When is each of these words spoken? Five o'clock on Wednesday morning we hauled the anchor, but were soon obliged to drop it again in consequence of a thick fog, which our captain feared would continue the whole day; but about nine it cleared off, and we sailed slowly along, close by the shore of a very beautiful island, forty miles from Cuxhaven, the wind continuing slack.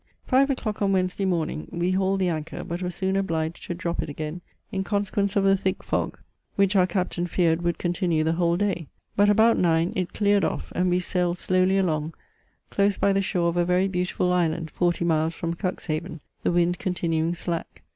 Five 0.25 0.49
o'clock 0.49 0.81
on 0.81 0.93
Wednesday 0.93 1.25
morning 1.25 1.67
we 1.69 1.91
hauled 1.91 2.21
the 2.21 2.27
anchor, 2.27 2.63
but 2.63 2.81
were 2.81 2.89
soon 2.89 3.15
obliged 3.15 3.63
to 3.67 3.75
drop 3.75 4.01
it 4.01 4.09
again 4.09 4.41
in 4.71 4.83
consequence 4.83 5.35
of 5.35 5.45
a 5.45 5.55
thick 5.55 5.83
fog, 5.83 6.17
which 6.55 6.75
our 6.75 6.87
captain 6.87 7.27
feared 7.27 7.61
would 7.61 7.77
continue 7.77 8.23
the 8.23 8.31
whole 8.31 8.57
day; 8.57 8.87
but 9.15 9.29
about 9.29 9.59
nine 9.59 9.93
it 9.95 10.11
cleared 10.11 10.43
off, 10.43 10.71
and 10.73 10.89
we 10.89 10.99
sailed 10.99 11.37
slowly 11.37 11.77
along, 11.77 12.15
close 12.71 12.97
by 12.97 13.13
the 13.13 13.21
shore 13.21 13.49
of 13.49 13.57
a 13.57 13.63
very 13.63 13.87
beautiful 13.87 14.33
island, 14.33 14.71
forty 14.71 15.05
miles 15.05 15.35
from 15.35 15.53
Cuxhaven, 15.53 16.19
the 16.41 16.51
wind 16.51 16.79
continuing 16.79 17.35
slack. 17.35 17.83